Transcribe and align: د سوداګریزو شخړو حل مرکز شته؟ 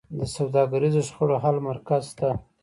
د 0.17 0.19
سوداګریزو 0.35 1.01
شخړو 1.07 1.35
حل 1.43 1.57
مرکز 1.69 2.01
شته؟ 2.11 2.29